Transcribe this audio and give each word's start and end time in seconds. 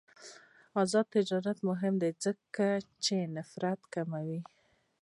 آزاد 0.81 1.05
تجارت 1.15 1.57
مهم 1.69 1.93
دی 2.01 2.11
ځکه 2.23 2.67
چې 3.03 3.15
نفرت 3.35 3.81
کموي. 3.93 4.39